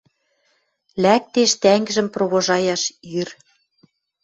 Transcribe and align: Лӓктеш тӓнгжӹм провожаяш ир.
Лӓктеш 1.01 1.51
тӓнгжӹм 1.61 2.07
провожаяш 2.13 2.83
ир. 3.17 3.29